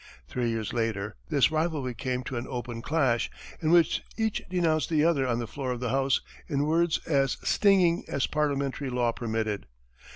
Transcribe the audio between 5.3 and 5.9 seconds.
the floor of the